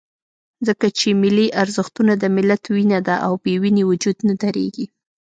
ځکه 0.67 0.87
چې 0.97 1.07
ملي 1.21 1.47
ارزښتونه 1.61 2.13
د 2.17 2.23
ملت 2.35 2.63
وینه 2.75 2.99
ده، 3.07 3.15
او 3.25 3.33
بې 3.43 3.53
وینې 3.61 3.83
وجود 3.91 4.17
نه 4.27 4.33
درېږي. 4.41 4.85